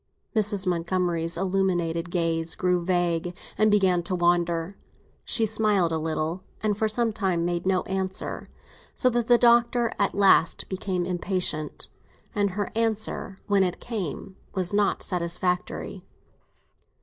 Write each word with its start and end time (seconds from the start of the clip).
Mrs. 0.35 0.65
Montgomery's 0.65 1.37
illuminated 1.37 2.09
gaze 2.09 2.55
grew 2.55 2.83
vague, 2.83 3.37
and 3.55 3.69
began 3.69 4.01
to 4.01 4.15
wander. 4.15 4.75
She 5.23 5.45
smiled 5.45 5.91
a 5.91 5.99
little, 5.99 6.41
and 6.63 6.75
for 6.75 6.87
some 6.87 7.13
time 7.13 7.45
made 7.45 7.67
no 7.67 7.83
answer, 7.83 8.49
so 8.95 9.11
that 9.11 9.27
the 9.27 9.37
Doctor 9.37 9.91
at 9.99 10.15
last 10.15 10.67
became 10.69 11.05
impatient. 11.05 11.87
And 12.33 12.49
her 12.57 12.71
answer, 12.73 13.37
when 13.45 13.61
it 13.61 13.79
came, 13.79 14.37
was 14.55 14.73
not 14.73 15.03
satisfactory. 15.03 16.03